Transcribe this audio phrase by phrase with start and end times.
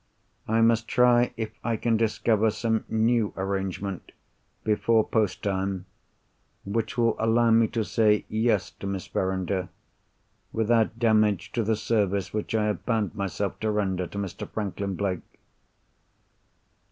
[0.47, 4.13] I must try if I can discover some new arrangement,
[4.63, 5.85] before post time,
[6.65, 9.69] which will allow me to say Yes to Miss Verinder,
[10.51, 14.49] without damage to the service which I have bound myself to render to Mr.
[14.49, 15.39] Franklin Blake.